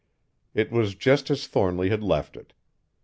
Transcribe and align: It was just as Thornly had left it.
It 0.55 0.71
was 0.71 0.95
just 0.95 1.29
as 1.29 1.45
Thornly 1.45 1.89
had 1.89 2.01
left 2.01 2.35
it. 2.35 2.53